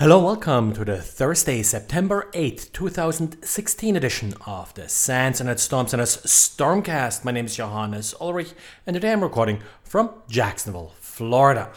Hello, 0.00 0.18
welcome 0.24 0.72
to 0.72 0.82
the 0.82 0.96
Thursday, 0.96 1.62
September 1.62 2.30
8th, 2.32 2.72
2016 2.72 3.96
edition 3.96 4.32
of 4.46 4.72
the 4.72 4.88
SANS 4.88 5.42
Internet 5.42 5.60
Storm 5.60 5.88
Center's 5.88 6.16
Stormcast. 6.16 7.22
My 7.22 7.32
name 7.32 7.44
is 7.44 7.54
Johannes 7.54 8.14
Ulrich, 8.18 8.54
and 8.86 8.94
today 8.94 9.12
I'm 9.12 9.22
recording 9.22 9.60
from 9.84 10.08
Jacksonville, 10.26 10.94
Florida. 11.00 11.70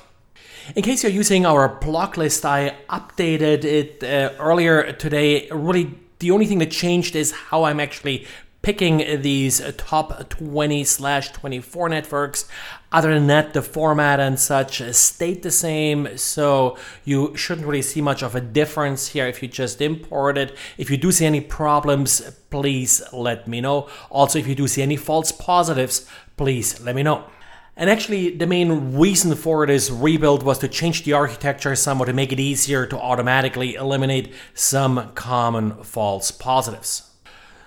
In 0.74 0.84
case 0.84 1.04
you're 1.04 1.12
using 1.12 1.46
our 1.46 1.68
block 1.68 2.16
list, 2.16 2.46
I 2.46 2.78
updated 2.90 3.66
it 3.66 4.02
uh, 4.02 4.34
earlier 4.40 4.94
today. 4.94 5.50
Really, 5.52 5.94
the 6.20 6.32
only 6.32 6.46
thing 6.46 6.60
that 6.60 6.72
changed 6.72 7.18
is 7.18 7.34
how 7.34 7.66
I'm 7.66 7.82
actually 7.82 8.26
picking 8.64 9.22
these 9.22 9.62
top 9.76 10.30
20 10.30 10.86
slash 10.86 11.32
24 11.34 11.90
networks. 11.90 12.48
Other 12.94 13.14
than 13.14 13.28
that, 13.28 13.54
the 13.54 13.62
format 13.62 14.22
and 14.22 14.40
such 14.40 14.82
stayed 14.94 15.44
the 15.44 15.52
same, 15.52 16.18
so 16.18 16.78
you 17.04 17.36
shouldn't 17.36 17.68
really 17.68 17.82
see 17.82 18.02
much 18.02 18.24
of 18.24 18.36
a 18.36 18.42
difference 18.42 19.10
here 19.10 19.28
if 19.28 19.44
you 19.44 19.50
just 19.50 19.82
import 19.82 20.38
it. 20.38 20.56
If 20.78 20.90
you 20.90 20.96
do 20.96 21.12
see 21.12 21.26
any 21.26 21.42
problems, 21.42 22.22
please 22.50 23.04
let 23.12 23.48
me 23.50 23.60
know. 23.60 23.90
Also, 24.10 24.40
if 24.40 24.48
you 24.48 24.56
do 24.56 24.68
see 24.68 24.82
any 24.82 24.96
false 24.96 25.34
positives, 25.34 26.08
please 26.38 26.80
let 26.80 26.96
me 26.96 27.04
know. 27.04 27.26
And 27.76 27.90
actually, 27.90 28.30
the 28.30 28.48
main 28.48 28.96
reason 28.96 29.36
for 29.36 29.68
this 29.68 29.92
rebuild 29.92 30.44
was 30.44 30.60
to 30.60 30.70
change 30.70 31.04
the 31.04 31.14
architecture 31.14 31.76
somewhat 31.76 32.06
to 32.06 32.14
make 32.14 32.32
it 32.32 32.40
easier 32.40 32.86
to 32.86 32.98
automatically 32.98 33.76
eliminate 33.76 34.34
some 34.54 35.12
common 35.16 35.84
false 35.84 36.32
positives. 36.32 37.13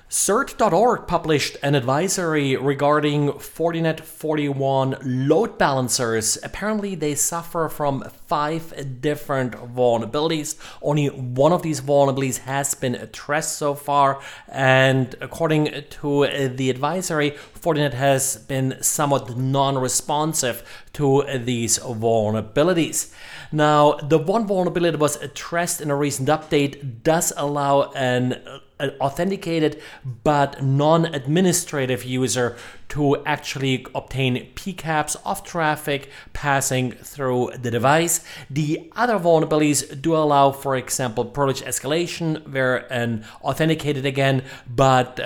CERT.org 0.09 1.09
published 1.09 1.57
an 1.65 1.75
advisory 1.75 2.55
regarding 2.55 3.33
Fortinet 3.33 4.03
FortiWAN 4.03 5.01
load 5.03 5.59
balancers. 5.59 6.39
Apparently, 6.45 6.95
they 6.95 7.17
suffer 7.17 7.69
from 7.69 8.05
five 8.29 9.01
different 9.01 9.55
vulnerabilities. 9.75 10.55
Only 10.81 11.09
one 11.09 11.53
of 11.53 11.63
these 11.63 11.81
vulnerabilities 11.81 12.39
has 12.39 12.73
been 12.75 12.95
addressed 12.95 13.59
so 13.59 13.75
far, 13.75 14.23
and 14.47 15.17
according 15.21 15.73
to 15.91 16.51
the 16.55 16.71
advisory, 16.71 17.33
Fortinet 17.61 17.95
has 17.95 18.37
been 18.37 18.81
somewhat 18.81 19.37
non 19.37 19.77
responsive 19.77 20.63
to 20.93 21.25
these 21.37 21.81
vulnerabilities. 21.81 23.13
Now, 23.51 23.95
the 23.95 24.19
one 24.19 24.47
vulnerability 24.47 24.93
that 24.93 25.01
was 25.01 25.17
addressed 25.17 25.81
in 25.81 25.91
a 25.91 25.97
recent 25.97 26.29
update 26.29 27.03
does 27.03 27.33
allow 27.37 27.91
an 27.91 28.41
authenticated 28.81 29.81
but 30.23 30.63
non-administrative 30.63 32.05
user 32.05 32.57
to 32.89 33.17
actually 33.25 33.85
obtain 33.95 34.49
PCAPs 34.55 35.17
of 35.25 35.43
traffic 35.43 36.09
passing 36.33 36.93
through 36.93 37.51
the 37.61 37.71
device. 37.71 38.25
The 38.49 38.89
other 38.95 39.19
vulnerabilities 39.19 40.01
do 40.01 40.15
allow, 40.15 40.53
for 40.53 40.77
example, 40.77 41.25
privilege 41.25 41.63
escalation, 41.63 42.47
where 42.53 42.91
an 42.93 43.25
authenticated 43.43 44.07
again 44.07 44.45
but 44.69 45.19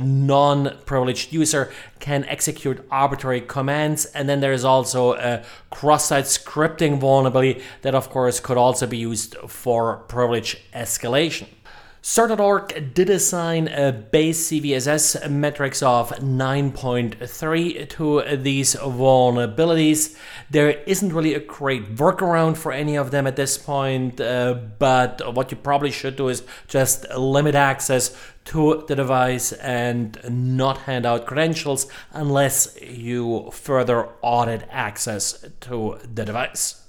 non-privileged 0.00 1.32
user 1.32 1.72
can 1.98 2.24
execute 2.26 2.86
arbitrary 2.90 3.40
commands. 3.40 4.04
And 4.06 4.28
then 4.28 4.38
there 4.40 4.52
is 4.52 4.64
also 4.64 5.14
a 5.14 5.42
cross-site 5.70 6.26
scripting 6.26 7.00
vulnerability 7.00 7.62
that, 7.82 7.94
of 7.96 8.10
course, 8.10 8.38
could 8.38 8.56
also 8.56 8.86
be 8.86 8.98
used 8.98 9.34
for 9.48 9.96
privilege 10.08 10.62
escalation. 10.72 11.48
CERT.org 12.08 12.94
did 12.94 13.10
assign 13.10 13.68
a 13.68 13.92
base 13.92 14.48
CVSS 14.48 15.30
metrics 15.30 15.82
of 15.82 16.08
9.3 16.12 17.88
to 17.90 18.36
these 18.36 18.74
vulnerabilities. 18.76 20.16
There 20.48 20.70
isn't 20.70 21.12
really 21.12 21.34
a 21.34 21.40
great 21.40 21.96
workaround 21.96 22.56
for 22.56 22.72
any 22.72 22.96
of 22.96 23.10
them 23.10 23.26
at 23.26 23.36
this 23.36 23.58
point, 23.58 24.22
uh, 24.22 24.54
but 24.78 25.34
what 25.34 25.50
you 25.50 25.58
probably 25.58 25.90
should 25.90 26.16
do 26.16 26.28
is 26.28 26.44
just 26.66 27.06
limit 27.10 27.54
access 27.54 28.16
to 28.46 28.86
the 28.88 28.96
device 28.96 29.52
and 29.52 30.18
not 30.30 30.78
hand 30.78 31.04
out 31.04 31.26
credentials 31.26 31.88
unless 32.12 32.74
you 32.80 33.50
further 33.52 34.08
audit 34.22 34.66
access 34.70 35.44
to 35.60 35.98
the 36.14 36.24
device. 36.24 36.87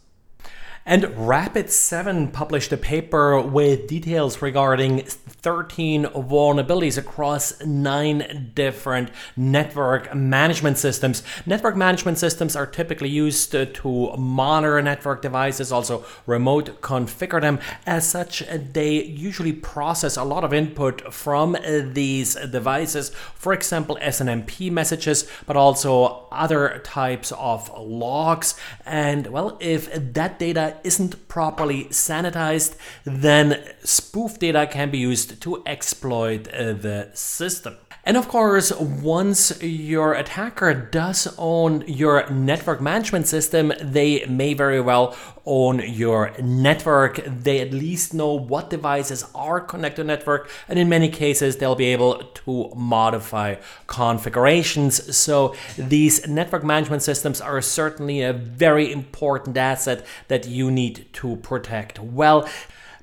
And 0.86 1.04
Rapid7 1.04 2.34
published 2.34 2.72
a 2.72 2.78
paper 2.78 3.40
with 3.40 3.88
details 3.88 4.42
regarding 4.42 5.02
13 5.04 6.06
vulnerabilities 6.06 6.98
across 6.98 7.64
nine 7.64 8.52
different 8.56 9.12
network 9.38 10.16
management 10.16 10.78
systems. 10.78 11.22
Network 11.46 11.76
management 11.76 12.18
systems 12.18 12.56
are 12.56 12.66
typically 12.66 13.10
used 13.10 13.52
to 13.52 14.14
monitor 14.18 14.82
network 14.82 15.22
devices, 15.22 15.72
also 15.72 16.04
remote 16.26 16.82
configure 16.82 17.42
them. 17.42 17.60
As 17.86 18.08
such, 18.10 18.44
they 18.50 19.04
usually 19.04 19.54
process 19.54 20.18
a 20.18 20.24
lot 20.24 20.44
of 20.44 20.54
input 20.54 21.14
from 21.14 21.56
these 21.64 22.34
devices, 22.36 23.10
for 23.36 23.54
example, 23.54 23.98
SNMP 24.02 24.72
messages, 24.72 25.30
but 25.46 25.56
also 25.56 26.28
other 26.32 26.82
types 26.84 27.32
of 27.34 27.70
logs. 27.78 28.56
And 28.86 29.28
well, 29.28 29.58
if 29.60 29.94
that 30.14 30.40
data 30.40 30.78
isn't 30.84 31.28
properly 31.28 31.86
sanitized, 31.86 32.76
then 33.06 33.64
spoof 33.84 34.40
data 34.40 34.68
can 34.68 34.90
be 34.90 34.98
used 34.98 35.42
to 35.42 35.64
exploit 35.66 36.48
uh, 36.48 36.74
the 36.74 37.10
system. 37.14 37.78
And 38.10 38.18
of 38.18 38.28
course, 38.28 38.72
once 38.72 39.62
your 39.62 40.16
attacker 40.16 40.74
does 40.74 41.32
own 41.38 41.84
your 41.86 42.28
network 42.32 42.82
management 42.82 43.28
system, 43.28 43.72
they 43.80 44.26
may 44.26 44.56
very 44.56 44.82
well 44.82 45.16
own 45.46 45.84
your 45.86 46.34
network. 46.42 47.22
They 47.28 47.62
at 47.62 47.72
least 47.72 48.16
know 48.16 48.34
what 48.34 48.72
devices 48.72 49.26
are 49.36 49.62
connected 49.62 50.02
to 50.02 50.08
network, 50.08 50.50
and 50.68 50.80
in 50.80 50.90
many 50.90 51.10
cases, 51.10 51.58
they'll 51.58 51.76
be 51.76 51.94
able 51.94 52.24
to 52.46 52.72
modify 52.76 53.58
configurations. 53.86 55.16
So 55.16 55.54
these 55.78 56.28
network 56.28 56.64
management 56.64 57.04
systems 57.04 57.40
are 57.40 57.62
certainly 57.62 58.24
a 58.24 58.34
very 58.34 58.92
important 58.92 59.56
asset 59.56 60.04
that 60.30 60.48
you 60.48 60.72
need 60.72 61.14
to 61.14 61.36
protect 61.36 62.00
well. 62.00 62.50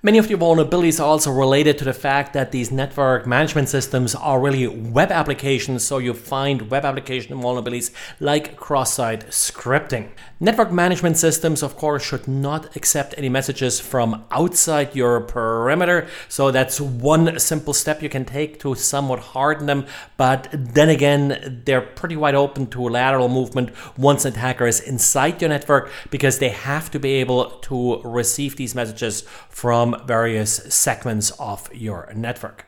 Many 0.06 0.18
of 0.18 0.28
the 0.28 0.34
vulnerabilities 0.34 1.00
are 1.00 1.08
also 1.08 1.32
related 1.32 1.78
to 1.78 1.84
the 1.84 1.92
fact 1.92 2.32
that 2.32 2.52
these 2.52 2.70
network 2.70 3.26
management 3.26 3.68
systems 3.68 4.14
are 4.14 4.38
really 4.38 4.68
web 4.68 5.10
applications, 5.10 5.82
so 5.82 5.98
you 5.98 6.14
find 6.14 6.70
web 6.70 6.84
application 6.84 7.36
vulnerabilities 7.36 7.90
like 8.20 8.54
cross-site 8.56 9.26
scripting. 9.30 10.10
Network 10.38 10.70
management 10.70 11.16
systems, 11.16 11.60
of 11.60 11.76
course, 11.76 12.04
should 12.04 12.28
not 12.28 12.76
accept 12.76 13.16
any 13.18 13.28
messages 13.28 13.80
from 13.80 14.24
outside 14.30 14.94
your 14.94 15.22
perimeter, 15.22 16.06
so 16.28 16.52
that's 16.52 16.80
one 16.80 17.40
simple 17.40 17.74
step 17.74 18.00
you 18.00 18.08
can 18.08 18.24
take 18.24 18.60
to 18.60 18.76
somewhat 18.76 19.18
harden 19.18 19.66
them, 19.66 19.86
but 20.16 20.46
then 20.52 20.88
again, 20.88 21.62
they're 21.64 21.80
pretty 21.80 22.14
wide 22.14 22.36
open 22.36 22.68
to 22.68 22.80
lateral 22.80 23.28
movement 23.28 23.70
once 23.96 24.24
an 24.24 24.34
attacker 24.34 24.68
is 24.68 24.78
inside 24.78 25.42
your 25.42 25.50
network 25.50 25.90
because 26.10 26.38
they 26.38 26.50
have 26.50 26.92
to 26.92 27.00
be 27.00 27.14
able 27.14 27.50
to 27.58 28.00
receive 28.02 28.54
these 28.54 28.72
messages 28.72 29.22
from 29.48 29.95
various 30.04 30.74
segments 30.74 31.30
of 31.38 31.72
your 31.74 32.12
network. 32.14 32.66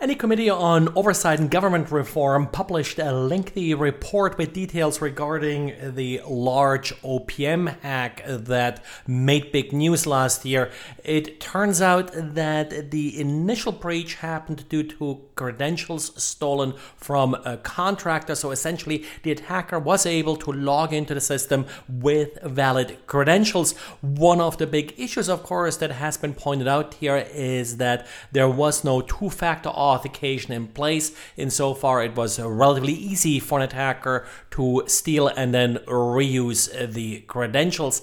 Any 0.00 0.14
Committee 0.14 0.48
on 0.48 0.88
Oversight 0.96 1.40
and 1.40 1.50
Government 1.50 1.90
Reform 1.90 2.46
published 2.46 2.98
a 2.98 3.12
lengthy 3.12 3.74
report 3.74 4.38
with 4.38 4.54
details 4.54 5.02
regarding 5.02 5.74
the 5.94 6.22
large 6.26 6.94
OPM 7.02 7.78
hack 7.80 8.22
that 8.26 8.82
made 9.06 9.52
big 9.52 9.74
news 9.74 10.06
last 10.06 10.46
year. 10.46 10.70
It 11.04 11.38
turns 11.38 11.82
out 11.82 12.12
that 12.14 12.90
the 12.92 13.20
initial 13.20 13.72
breach 13.72 14.14
happened 14.14 14.66
due 14.70 14.84
to 14.84 15.20
credentials 15.34 16.22
stolen 16.22 16.72
from 16.96 17.34
a 17.44 17.58
contractor. 17.58 18.34
So 18.34 18.52
essentially, 18.52 19.04
the 19.22 19.32
attacker 19.32 19.78
was 19.78 20.06
able 20.06 20.36
to 20.36 20.50
log 20.50 20.94
into 20.94 21.12
the 21.12 21.20
system 21.20 21.66
with 21.90 22.38
valid 22.42 22.96
credentials. 23.06 23.76
One 24.00 24.40
of 24.40 24.56
the 24.56 24.66
big 24.66 24.94
issues, 24.96 25.28
of 25.28 25.42
course, 25.42 25.76
that 25.76 25.90
has 25.90 26.16
been 26.16 26.32
pointed 26.32 26.68
out 26.68 26.94
here 26.94 27.26
is 27.34 27.76
that 27.76 28.06
there 28.32 28.48
was 28.48 28.82
no 28.82 29.02
two 29.02 29.28
factor 29.28 29.68
authentication 29.90 30.52
in 30.52 30.68
place. 30.68 31.12
Insofar, 31.36 32.02
it 32.02 32.16
was 32.16 32.38
relatively 32.38 32.94
easy 32.94 33.40
for 33.40 33.58
an 33.58 33.64
attacker 33.64 34.26
to 34.52 34.84
steal 34.86 35.28
and 35.28 35.52
then 35.52 35.76
reuse 35.86 36.68
the 36.92 37.20
credentials. 37.22 38.02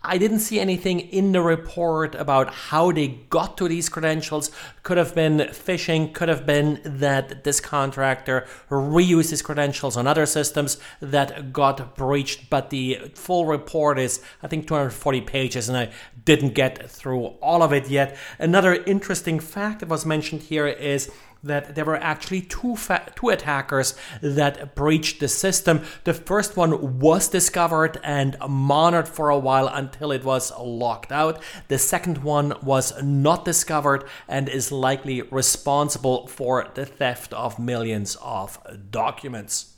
I 0.00 0.16
didn't 0.16 0.38
see 0.38 0.60
anything 0.60 1.00
in 1.00 1.32
the 1.32 1.42
report 1.42 2.14
about 2.14 2.54
how 2.54 2.92
they 2.92 3.08
got 3.08 3.58
to 3.58 3.68
these 3.68 3.88
credentials. 3.88 4.52
Could 4.84 4.96
have 4.96 5.12
been 5.12 5.38
phishing, 5.38 6.14
could 6.14 6.28
have 6.28 6.46
been 6.46 6.80
that 6.84 7.42
this 7.42 7.58
contractor 7.58 8.46
reused 8.70 9.30
his 9.30 9.42
credentials 9.42 9.96
on 9.96 10.06
other 10.06 10.24
systems 10.24 10.78
that 11.00 11.52
got 11.52 11.96
breached. 11.96 12.48
But 12.48 12.70
the 12.70 13.10
full 13.14 13.46
report 13.46 13.98
is, 13.98 14.22
I 14.40 14.46
think, 14.46 14.68
240 14.68 15.20
pages, 15.22 15.68
and 15.68 15.76
I 15.76 15.90
didn't 16.24 16.54
get 16.54 16.88
through 16.88 17.24
all 17.42 17.64
of 17.64 17.72
it 17.72 17.88
yet. 17.88 18.16
Another 18.38 18.74
interesting 18.84 19.40
fact 19.40 19.80
that 19.80 19.88
was 19.88 20.06
mentioned 20.06 20.42
here 20.42 20.68
is 20.68 21.10
that 21.42 21.74
there 21.74 21.84
were 21.84 21.96
actually 21.96 22.42
two, 22.42 22.76
fa- 22.76 23.12
two 23.14 23.28
attackers 23.28 23.94
that 24.20 24.74
breached 24.74 25.20
the 25.20 25.28
system. 25.28 25.82
The 26.04 26.14
first 26.14 26.56
one 26.56 26.98
was 26.98 27.28
discovered 27.28 28.00
and 28.02 28.36
monitored 28.48 29.08
for 29.08 29.30
a 29.30 29.38
while 29.38 29.68
until 29.68 30.12
it 30.12 30.24
was 30.24 30.52
locked 30.58 31.12
out. 31.12 31.42
The 31.68 31.78
second 31.78 32.18
one 32.18 32.54
was 32.62 33.00
not 33.02 33.44
discovered 33.44 34.04
and 34.26 34.48
is 34.48 34.72
likely 34.72 35.22
responsible 35.22 36.26
for 36.26 36.68
the 36.74 36.86
theft 36.86 37.32
of 37.32 37.58
millions 37.58 38.16
of 38.22 38.58
documents 38.90 39.74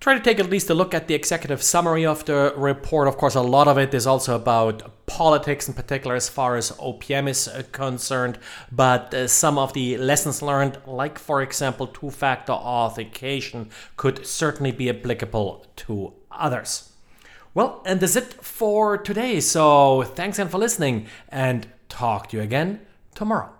try 0.00 0.14
to 0.14 0.20
take 0.20 0.38
at 0.38 0.48
least 0.48 0.70
a 0.70 0.74
look 0.74 0.94
at 0.94 1.08
the 1.08 1.14
executive 1.14 1.62
summary 1.62 2.06
of 2.06 2.24
the 2.24 2.54
report. 2.56 3.08
Of 3.08 3.16
course, 3.16 3.34
a 3.34 3.40
lot 3.40 3.68
of 3.68 3.78
it 3.78 3.92
is 3.94 4.06
also 4.06 4.36
about 4.36 4.92
politics, 5.08 5.66
in 5.66 5.74
particular, 5.74 6.14
as 6.14 6.28
far 6.28 6.56
as 6.56 6.70
OPM 6.72 7.28
is 7.28 7.48
uh, 7.48 7.62
concerned. 7.72 8.38
But 8.70 9.12
uh, 9.12 9.26
some 9.26 9.58
of 9.58 9.72
the 9.72 9.96
lessons 9.98 10.42
learned, 10.42 10.78
like 10.86 11.18
for 11.18 11.42
example, 11.42 11.88
two 11.88 12.10
factor 12.10 12.52
authentication, 12.52 13.70
could 13.96 14.24
certainly 14.26 14.70
be 14.70 14.88
applicable 14.88 15.66
to 15.76 16.12
others. 16.30 16.92
Well, 17.54 17.82
and 17.84 17.98
that's 17.98 18.14
it 18.14 18.34
for 18.44 18.96
today. 18.98 19.40
So 19.40 20.02
thanks 20.02 20.38
again 20.38 20.48
for 20.48 20.58
listening 20.58 21.08
and 21.28 21.66
talk 21.88 22.28
to 22.28 22.36
you 22.36 22.42
again 22.42 22.80
tomorrow. 23.14 23.57